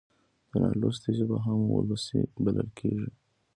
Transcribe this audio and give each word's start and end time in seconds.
د 0.49 0.51
نالوستي 0.63 1.11
ژبه 1.17 1.37
هم 1.45 1.59
وولسي 1.65 2.19
بلل 2.43 2.69
کېږي. 2.79 3.09